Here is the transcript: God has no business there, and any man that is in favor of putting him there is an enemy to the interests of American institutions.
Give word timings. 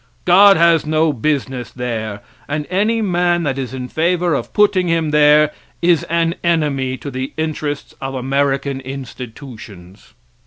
God 0.25 0.57
has 0.57 0.83
no 0.83 1.13
business 1.13 1.69
there, 1.69 2.23
and 2.47 2.65
any 2.71 3.03
man 3.03 3.43
that 3.43 3.59
is 3.59 3.71
in 3.71 3.87
favor 3.87 4.33
of 4.33 4.51
putting 4.51 4.87
him 4.87 5.11
there 5.11 5.51
is 5.79 6.01
an 6.05 6.33
enemy 6.43 6.97
to 6.97 7.11
the 7.11 7.33
interests 7.37 7.93
of 8.01 8.15
American 8.15 8.79
institutions. 8.81 10.15